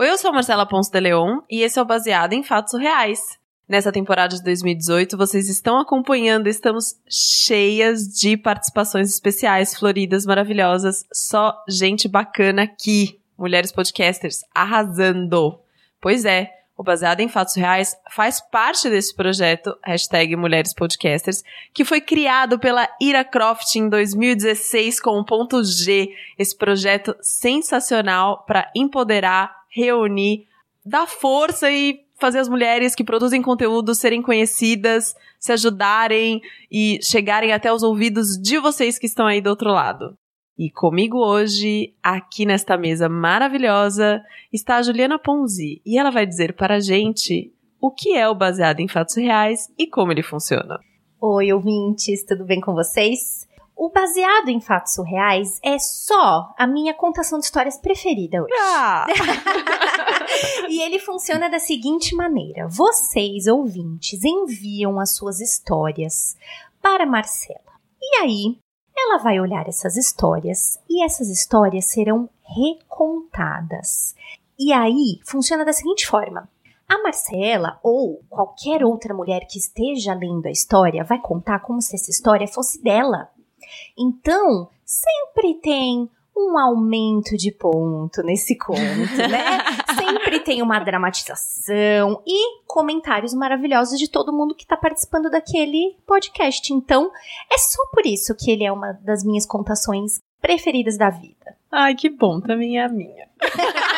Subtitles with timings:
[0.00, 3.36] Oi, eu sou Marcela Ponce de Leon e esse é o Baseado em Fatos Reais.
[3.68, 11.52] Nessa temporada de 2018, vocês estão acompanhando, estamos cheias de participações especiais, floridas, maravilhosas, só
[11.68, 13.20] gente bacana aqui.
[13.36, 15.58] Mulheres podcasters arrasando.
[16.00, 21.42] Pois é, o Baseado em Fatos Reais faz parte desse projeto, hashtag Mulheres Podcasters,
[21.74, 26.08] que foi criado pela Ira Croft em 2016 com o ponto G,
[26.38, 30.46] esse projeto sensacional para empoderar, reunir,
[30.84, 37.52] dar força e fazer as mulheres que produzem conteúdo serem conhecidas, se ajudarem e chegarem
[37.52, 40.16] até os ouvidos de vocês que estão aí do outro lado.
[40.58, 44.20] E comigo hoje, aqui nesta mesa maravilhosa,
[44.52, 48.34] está a Juliana Ponzi e ela vai dizer para a gente o que é o
[48.34, 50.80] baseado em fatos reais e como ele funciona.
[51.20, 53.47] Oi, ouvintes, tudo bem com vocês?
[53.78, 58.52] O baseado em fatos surreais é só a minha contação de histórias preferida hoje.
[58.60, 59.06] Ah!
[60.68, 66.36] e ele funciona da seguinte maneira: vocês, ouvintes, enviam as suas histórias
[66.82, 67.60] para Marcela.
[68.02, 68.58] E aí,
[68.98, 74.16] ela vai olhar essas histórias e essas histórias serão recontadas.
[74.58, 76.50] E aí, funciona da seguinte forma:
[76.88, 81.94] a Marcela ou qualquer outra mulher que esteja lendo a história vai contar como se
[81.94, 83.30] essa história fosse dela.
[83.96, 88.78] Então, sempre tem um aumento de ponto nesse conto,
[89.28, 89.58] né?
[89.98, 96.72] Sempre tem uma dramatização e comentários maravilhosos de todo mundo que tá participando daquele podcast.
[96.72, 97.10] Então,
[97.52, 101.56] é só por isso que ele é uma das minhas contações preferidas da vida.
[101.70, 103.28] Ai, que bom, também é a minha.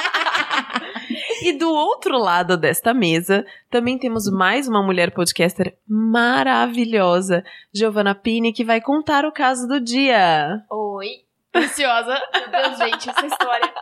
[1.42, 8.52] E do outro lado desta mesa, também temos mais uma mulher podcaster maravilhosa, Giovanna Pini,
[8.52, 10.62] que vai contar o caso do dia.
[10.70, 11.08] Oi,
[11.54, 12.20] ansiosa.
[12.32, 13.72] Meu Deus, gente, essa história.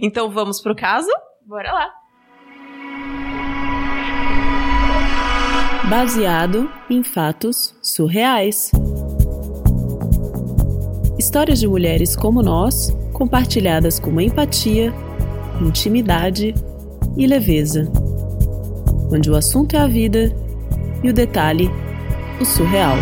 [0.00, 1.10] Então vamos pro caso?
[1.44, 1.94] Bora lá.
[5.90, 8.70] Baseado em fatos surreais.
[11.18, 14.92] Histórias de mulheres como nós, compartilhadas com empatia,
[15.60, 16.54] intimidade
[17.16, 17.90] e leveza.
[19.12, 20.32] Onde o assunto é a vida
[21.02, 21.68] e o detalhe,
[22.40, 22.96] o surreal.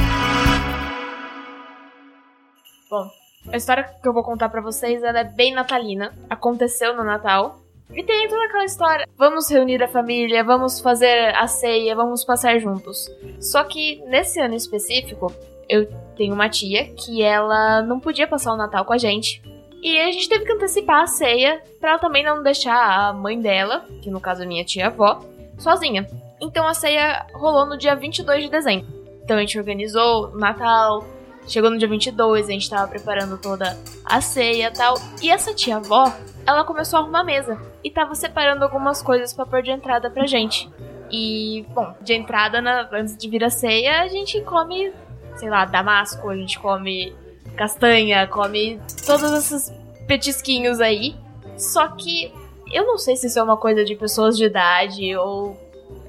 [2.89, 3.09] Bom,
[3.53, 6.15] a história que eu vou contar pra vocês ela é bem natalina.
[6.31, 7.61] Aconteceu no Natal.
[7.95, 9.07] E tem toda aquela história.
[9.17, 13.09] Vamos reunir a família, vamos fazer a ceia, vamos passar juntos.
[13.41, 15.33] Só que nesse ano específico,
[15.69, 15.87] eu
[16.17, 19.41] tenho uma tia que ela não podia passar o Natal com a gente.
[19.87, 23.41] E a gente teve que antecipar a ceia pra ela também não deixar a mãe
[23.41, 25.23] dela, que no caso é minha tia-avó,
[25.57, 26.05] sozinha.
[26.41, 28.89] Então a ceia rolou no dia 22 de dezembro.
[29.23, 31.07] Então a gente organizou o Natal,
[31.47, 34.97] chegou no dia 22, a gente tava preparando toda a ceia tal.
[35.23, 36.13] E essa tia-avó,
[36.45, 40.11] ela começou a arrumar a mesa e tava separando algumas coisas para pôr de entrada
[40.11, 40.69] pra gente.
[41.13, 44.93] E, bom, de entrada, na, antes de vir a ceia, a gente come,
[45.37, 47.15] sei lá, damasco, a gente come
[47.57, 49.73] castanha, come todos esses
[50.07, 51.17] petisquinhos aí.
[51.57, 52.33] Só que
[52.73, 55.57] eu não sei se isso é uma coisa de pessoas de idade ou.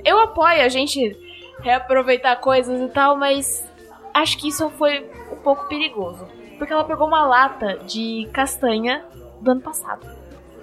[0.03, 1.16] Eu apoio a gente
[1.62, 3.66] reaproveitar coisas e tal, mas
[4.13, 6.28] acho que isso foi um pouco perigoso.
[6.58, 9.03] Porque ela pegou uma lata de castanha
[9.41, 10.06] do ano passado.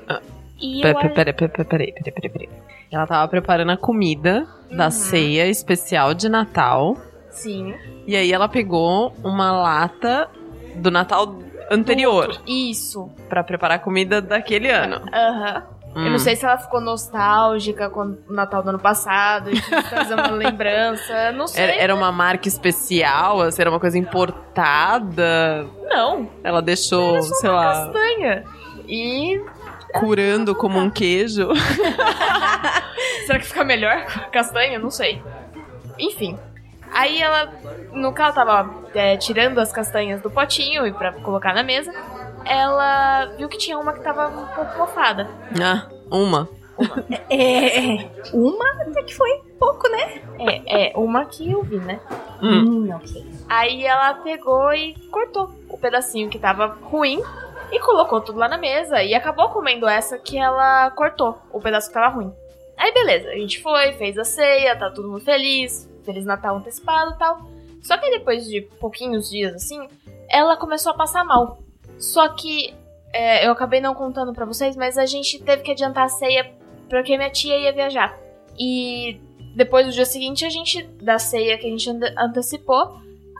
[0.09, 0.21] Ah,
[0.61, 1.93] E Peraí, peraí, peraí,
[2.31, 2.49] peraí.
[2.91, 4.91] Ela tava preparando a comida da Uhum.
[4.91, 6.97] ceia especial de Natal.
[7.31, 7.75] Sim.
[8.07, 10.29] E aí ela pegou uma lata
[10.77, 11.39] do Natal
[11.71, 13.11] anterior Isso.
[13.29, 15.01] pra preparar a comida daquele ano.
[15.13, 15.63] Aham.
[15.97, 16.11] Eu Hum.
[16.11, 20.27] não sei se ela ficou nostálgica com o Natal do ano passado e trazer uma
[20.33, 21.31] lembrança.
[21.31, 21.63] Não sei.
[21.63, 25.65] Era, era uma marca especial, assim, era uma coisa importada.
[25.89, 26.29] Não.
[26.43, 28.45] Ela deixou, sei lá, castanha.
[28.89, 29.41] E
[29.95, 31.49] curando como um queijo.
[33.27, 34.79] Será que fica melhor castanha?
[34.81, 35.23] Não sei.
[35.99, 36.37] Enfim.
[36.95, 37.53] Aí ela,
[37.93, 41.93] no que ela tava é, tirando as castanhas do potinho e pra colocar na mesa,
[42.45, 45.29] ela viu que tinha uma que tava um pouco mofada.
[45.61, 46.49] Ah, uma.
[47.29, 50.23] É, é, uma até que foi pouco, né?
[50.39, 52.01] É, é, uma que eu vi, né?
[52.41, 52.87] Hum.
[52.87, 53.25] Hum, ok.
[53.49, 57.21] Aí ela pegou e cortou o pedacinho que tava ruim
[57.73, 61.89] e colocou tudo lá na mesa e acabou comendo essa que ela cortou, o pedaço
[61.89, 62.33] que tava ruim.
[62.77, 67.13] Aí beleza, a gente foi, fez a ceia, tá todo mundo feliz, Feliz Natal antecipado
[67.13, 67.49] e tal.
[67.83, 69.87] Só que depois de pouquinhos dias assim,
[70.29, 71.59] ela começou a passar mal.
[71.99, 72.75] Só que
[73.13, 76.53] é, eu acabei não contando pra vocês, mas a gente teve que adiantar a ceia
[76.89, 78.19] porque minha tia ia viajar.
[78.59, 79.21] E
[79.55, 82.99] depois do dia seguinte, a gente, da ceia que a gente ante- antecipou,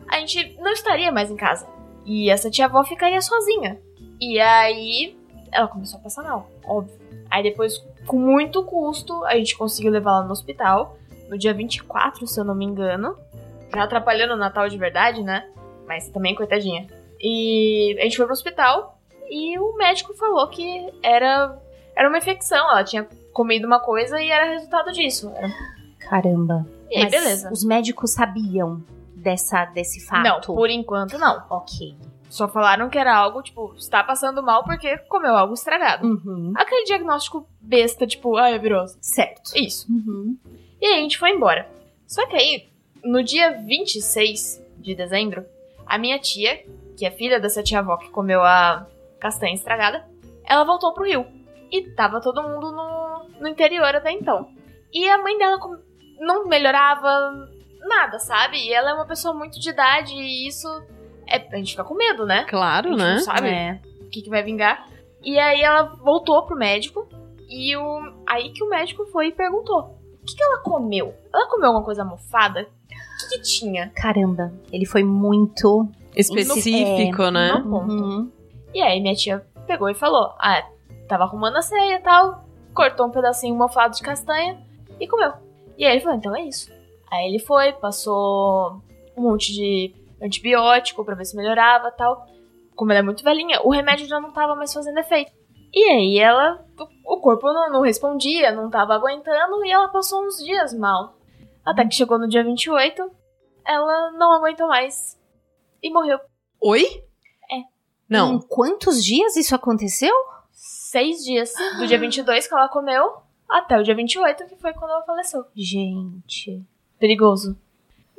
[0.09, 1.67] a gente não estaria mais em casa.
[2.05, 3.81] E essa tia avó ficaria sozinha.
[4.21, 5.17] E aí
[5.51, 6.95] ela começou a passar mal, óbvio.
[7.31, 10.97] Aí depois, com muito custo, a gente conseguiu levar ela no hospital.
[11.29, 13.17] No dia 24, se eu não me engano.
[13.75, 15.49] Já atrapalhando o Natal de verdade, né?
[15.87, 16.87] Mas também, coitadinha.
[17.21, 18.99] E a gente foi pro hospital
[19.29, 21.59] e o médico falou que era,
[21.97, 22.71] era uma infecção.
[22.71, 25.33] Ela tinha comido uma coisa e era resultado disso.
[25.35, 25.49] Era-
[25.99, 26.67] Caramba.
[26.91, 27.51] E aí, Mas beleza.
[27.53, 28.83] Os médicos sabiam
[29.17, 30.23] dessa, desse fato?
[30.23, 31.43] Não, por enquanto não.
[31.51, 31.97] Ok.
[32.29, 36.07] Só falaram que era algo, tipo, está passando mal porque comeu algo estragado.
[36.07, 36.53] Uhum.
[36.57, 38.99] Aquele diagnóstico besta, tipo, ah, é virose.
[39.01, 39.53] Certo.
[39.57, 39.91] Isso.
[39.91, 40.37] Uhum.
[40.85, 41.67] E aí a gente foi embora.
[42.07, 42.69] Só que aí,
[43.03, 45.47] no dia 26 de dezembro,
[45.87, 46.63] a minha tia,
[46.95, 48.87] que é filha dessa tia avó que comeu a
[49.19, 50.07] castanha estragada,
[50.45, 51.27] ela voltou pro Rio.
[51.73, 54.47] E tava todo mundo no, no interior até então.
[54.93, 55.59] E a mãe dela
[56.21, 57.49] não melhorava
[57.81, 58.59] nada, sabe?
[58.59, 60.69] E ela é uma pessoa muito de idade e isso
[61.27, 62.45] é, a gente fica com medo, né?
[62.45, 63.13] Claro, A gente né?
[63.15, 63.81] não sabe É.
[64.03, 64.87] o que, que vai vingar.
[65.23, 67.09] E aí ela voltou pro médico
[67.49, 69.94] e o aí que o médico foi e perguntou:
[70.25, 71.15] o que, que ela comeu?
[71.33, 72.63] Ela comeu alguma coisa mofada?
[72.63, 73.93] O que, que tinha?
[73.95, 74.55] Caramba.
[74.73, 75.87] Ele foi muito.
[76.17, 77.53] Específico, né?
[77.53, 77.93] No ponto.
[77.93, 78.33] Uhum.
[78.73, 80.67] E aí minha tia pegou e falou: Ah,
[81.07, 82.43] tava arrumando a ceia e tal,
[82.73, 84.59] cortou um pedacinho mofado de castanha
[84.99, 85.33] e comeu.
[85.77, 86.73] E aí ele falou: Então é isso.
[87.11, 88.81] Aí ele foi, passou
[89.15, 92.27] um monte de antibiótico pra ver se melhorava e tal.
[92.75, 95.33] Como ela é muito velhinha, o remédio já não tava mais fazendo efeito.
[95.75, 96.65] E aí ela.
[97.05, 101.19] O corpo não, não respondia, não tava aguentando e ela passou uns dias mal.
[101.65, 103.11] Até que chegou no dia 28,
[103.65, 105.21] ela não aguentou mais
[105.83, 106.19] e morreu.
[106.61, 106.83] Oi?
[107.51, 107.63] É.
[108.09, 108.35] Não.
[108.35, 110.15] Em quantos dias isso aconteceu?
[110.95, 111.53] seis dias.
[111.79, 113.17] Do dia 22 que ela comeu
[113.49, 115.45] até o dia 28, que foi quando ela faleceu.
[115.55, 116.63] Gente.
[116.99, 117.59] Perigoso.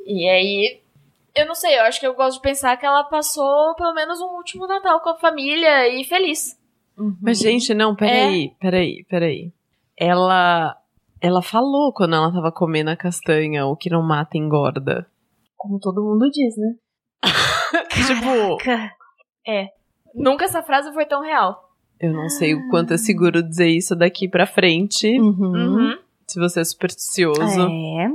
[0.04, 0.82] E aí.
[1.34, 4.20] Eu não sei, eu acho que eu gosto de pensar que ela passou pelo menos
[4.20, 6.58] um último Natal com a família e feliz.
[6.98, 7.16] Uhum.
[7.20, 9.52] Mas, gente, não, peraí, peraí, peraí.
[9.98, 10.76] Ela.
[11.20, 15.06] Ela falou quando ela tava comendo a castanha, o que não mata engorda.
[15.56, 16.74] Como todo mundo diz, né?
[17.90, 18.94] tipo, Caraca.
[20.14, 21.70] Nunca essa frase foi tão real.
[21.98, 25.18] eu não sei o quanto é seguro dizer isso daqui pra frente.
[25.18, 25.52] Uhum.
[25.52, 25.98] Uhum.
[26.26, 27.42] Se você é supersticioso.
[27.42, 28.10] É.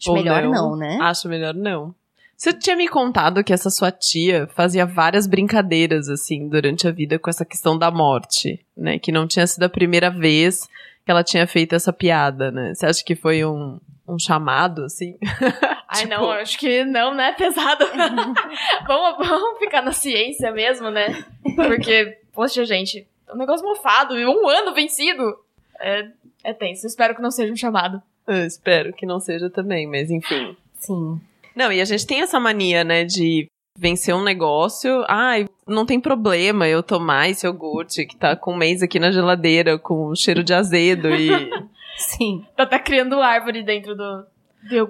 [0.00, 0.50] Acho melhor não.
[0.50, 0.98] não, né?
[1.00, 1.94] Acho melhor não.
[2.40, 7.18] Você tinha me contado que essa sua tia fazia várias brincadeiras, assim, durante a vida
[7.18, 8.98] com essa questão da morte, né?
[8.98, 10.66] Que não tinha sido a primeira vez
[11.04, 12.72] que ela tinha feito essa piada, né?
[12.74, 13.78] Você acha que foi um,
[14.08, 15.18] um chamado, assim?
[15.86, 17.32] Ai, Tipo- não, acho que não, né?
[17.36, 17.84] Pesado.
[18.88, 21.22] vamos, vamos ficar na ciência mesmo, né?
[21.54, 25.38] Porque, poxa, gente, um negócio mofado e um ano vencido.
[25.78, 26.08] É,
[26.42, 26.86] é tenso.
[26.86, 28.02] Espero que não seja um chamado.
[28.26, 30.56] Eu espero que não seja também, mas enfim.
[30.78, 31.20] Sim.
[31.54, 33.46] Não, e a gente tem essa mania, né, de
[33.78, 35.04] vencer um negócio.
[35.08, 39.10] Ai, não tem problema eu tomar esse iogurte que tá com um mês aqui na
[39.10, 41.28] geladeira, com cheiro de azedo e.
[41.96, 42.44] Sim.
[42.56, 44.24] Tá, tá criando árvore dentro do.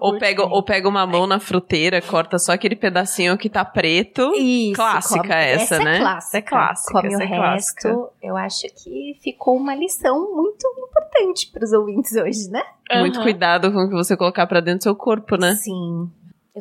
[0.00, 4.32] Ou pega, ou pega uma mão na fruteira, corta só aquele pedacinho que tá preto.
[4.34, 4.74] Isso.
[4.74, 5.96] Clássica come- essa, essa né?
[5.96, 6.38] É clássica.
[6.38, 7.36] É clássica, Come o é resto.
[7.36, 8.08] clássica.
[8.20, 12.62] Eu acho que ficou uma lição muito importante para os ouvintes hoje, né?
[12.98, 15.54] Muito cuidado com o que você colocar pra dentro do seu corpo, né?
[15.54, 16.10] Sim.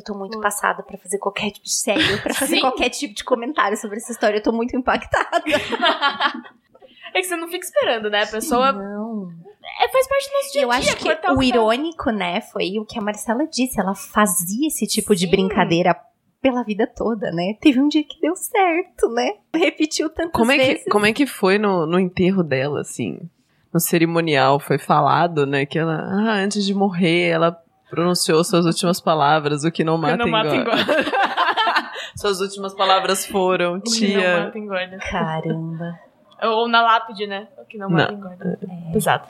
[0.00, 2.60] Eu tô muito passada pra fazer qualquer tipo de sério, pra fazer Sim.
[2.62, 4.38] qualquer tipo de comentário sobre essa história.
[4.38, 5.42] Eu tô muito impactada.
[7.12, 8.22] É que você não fica esperando, né?
[8.22, 9.30] A pessoa Não.
[9.82, 10.78] é, faz parte do nosso dia a Eu dia.
[10.78, 13.80] acho que o irônico, né, foi o que a Marcela disse.
[13.80, 15.30] Ela fazia esse tipo de Sim.
[15.32, 15.96] brincadeira
[16.40, 17.54] pela vida toda, né?
[17.60, 19.32] Teve um dia que deu certo, né?
[19.54, 20.84] Repetiu tantas Como é, vezes.
[20.84, 23.18] que, como é que foi no, no enterro dela, assim?
[23.74, 25.66] No cerimonial foi falado, né?
[25.66, 27.60] Que ela, ah, antes de morrer, ela
[27.90, 30.96] pronunciou suas últimas palavras, o que não mata, não mata engorda.
[32.16, 34.44] suas últimas palavras foram, O que não tia.
[34.44, 34.98] mata engorda.
[34.98, 35.98] Caramba.
[36.42, 37.48] Ou na lápide, né?
[37.58, 38.58] O que não mata engorda.
[38.88, 38.92] É.
[38.92, 39.28] Pesado.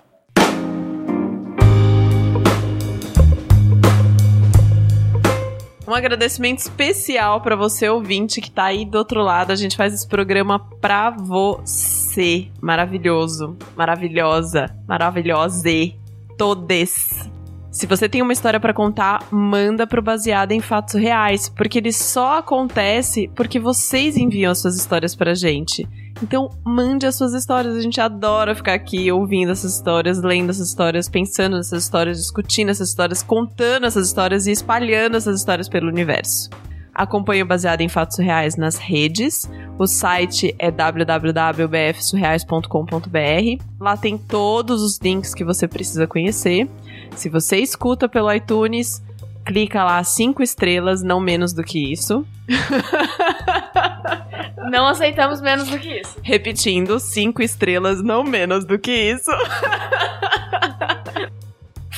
[5.87, 9.51] Um agradecimento especial pra você, ouvinte, que tá aí do outro lado.
[9.51, 12.49] A gente faz esse programa pra você.
[12.61, 15.99] Maravilhoso, maravilhosa, maravilhose.
[16.39, 17.29] Todes.
[17.71, 21.93] Se você tem uma história pra contar, manda pro Baseado em Fatos Reais, porque ele
[21.93, 25.89] só acontece porque vocês enviam as suas histórias pra gente.
[26.21, 27.77] Então, mande as suas histórias.
[27.77, 32.71] A gente adora ficar aqui ouvindo essas histórias, lendo essas histórias, pensando nessas histórias, discutindo
[32.71, 36.51] essas histórias, contando essas histórias e espalhando essas histórias pelo universo.
[36.95, 39.51] Acompanhe o Baseado em Fatos Reais nas redes.
[39.79, 43.65] O site é www.bfsurreais.com.br.
[43.79, 46.69] Lá tem todos os links que você precisa conhecer.
[47.17, 49.03] Se você escuta pelo iTunes,
[49.45, 52.25] clica lá cinco estrelas, não menos do que isso.
[54.71, 56.17] Não aceitamos menos do que isso.
[56.23, 59.31] Repetindo, cinco estrelas, não menos do que isso.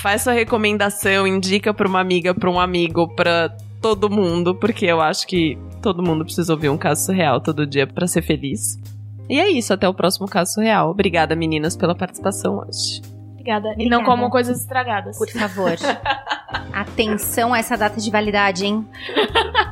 [0.02, 5.00] Faz sua recomendação, indica pra uma amiga, pra um amigo, pra todo mundo, porque eu
[5.00, 8.80] acho que todo mundo precisa ouvir um caso surreal todo dia pra ser feliz.
[9.30, 10.90] E é isso, até o próximo caso surreal.
[10.90, 13.00] Obrigada, meninas, pela participação hoje.
[13.30, 13.68] Obrigada.
[13.68, 13.96] E Obrigada.
[13.96, 15.16] não comam coisas estragadas.
[15.16, 15.70] Por favor.
[16.74, 18.84] Atenção a essa data de validade, hein?